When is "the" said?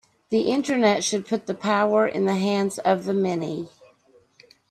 0.31-0.49, 1.45-1.53, 2.25-2.33, 3.05-3.13